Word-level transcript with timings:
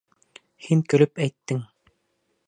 Һин 0.67 0.81
көлөп 0.93 1.21
әйттең! 1.25 1.61